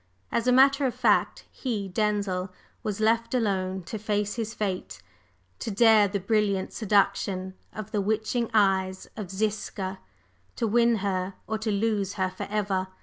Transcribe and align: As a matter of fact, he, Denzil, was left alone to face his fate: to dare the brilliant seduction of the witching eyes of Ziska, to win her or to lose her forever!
As 0.31 0.47
a 0.47 0.51
matter 0.51 0.87
of 0.87 0.95
fact, 0.95 1.45
he, 1.51 1.87
Denzil, 1.87 2.51
was 2.81 2.99
left 2.99 3.35
alone 3.35 3.83
to 3.83 3.99
face 3.99 4.33
his 4.33 4.51
fate: 4.55 4.99
to 5.59 5.69
dare 5.69 6.07
the 6.07 6.19
brilliant 6.19 6.73
seduction 6.73 7.53
of 7.71 7.91
the 7.91 8.01
witching 8.01 8.49
eyes 8.51 9.07
of 9.15 9.29
Ziska, 9.29 9.99
to 10.55 10.65
win 10.65 10.95
her 11.05 11.35
or 11.45 11.59
to 11.59 11.69
lose 11.69 12.13
her 12.13 12.31
forever! 12.31 12.87